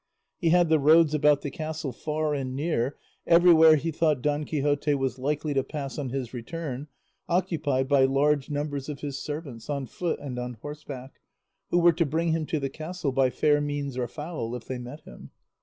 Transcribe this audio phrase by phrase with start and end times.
[0.39, 4.95] He had the roads about the castle far and near, everywhere he thought Don Quixote
[4.95, 6.87] was likely to pass on his return,
[7.29, 11.19] occupied by large numbers of his servants on foot and on horseback,
[11.69, 14.79] who were to bring him to the castle, by fair means or foul, if they
[14.79, 15.29] met him.